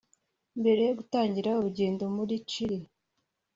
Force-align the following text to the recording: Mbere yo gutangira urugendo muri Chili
Mbere 0.59 0.79
yo 0.87 0.93
gutangira 0.99 1.49
urugendo 1.59 2.03
muri 2.15 2.35
Chili 2.49 2.79